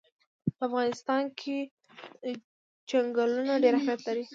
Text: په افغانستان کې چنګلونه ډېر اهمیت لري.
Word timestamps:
په 0.55 0.61
افغانستان 0.67 1.23
کې 1.39 1.57
چنګلونه 2.89 3.53
ډېر 3.63 3.73
اهمیت 3.77 4.01
لري. 4.07 4.25